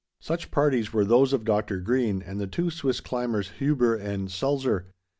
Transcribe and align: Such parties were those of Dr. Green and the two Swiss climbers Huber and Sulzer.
Such 0.19 0.49
parties 0.49 0.91
were 0.91 1.05
those 1.05 1.31
of 1.31 1.45
Dr. 1.45 1.77
Green 1.79 2.23
and 2.23 2.41
the 2.41 2.47
two 2.47 2.71
Swiss 2.71 2.99
climbers 3.01 3.49
Huber 3.59 3.93
and 3.93 4.31
Sulzer. 4.31 4.87